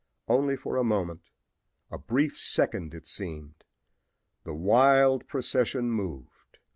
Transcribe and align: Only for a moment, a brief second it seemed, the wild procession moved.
Only 0.27 0.55
for 0.55 0.77
a 0.77 0.83
moment, 0.83 1.29
a 1.91 1.99
brief 1.99 2.35
second 2.35 2.95
it 2.95 3.05
seemed, 3.05 3.63
the 4.45 4.53
wild 4.55 5.27
procession 5.27 5.91
moved. 5.91 6.57